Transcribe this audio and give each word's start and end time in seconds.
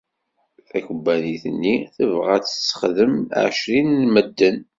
Takebbanit-nni 0.69 1.75
tebɣa 1.95 2.31
ad 2.37 2.43
tessexdem 2.45 3.13
εecrin 3.39 3.89
n 4.01 4.03
medden. 4.13 4.57